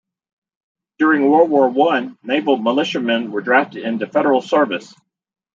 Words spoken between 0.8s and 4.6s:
During World War One, naval militiamen were drafted into federal